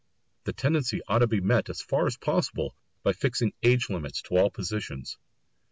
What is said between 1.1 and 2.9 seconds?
to be met as far as possible